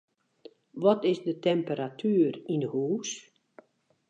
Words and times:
Wat 0.83 1.01
is 1.11 1.19
de 1.27 1.35
temperatuer 1.49 2.33
yn 2.53 2.61
'e 2.65 2.69
hús? 2.73 3.09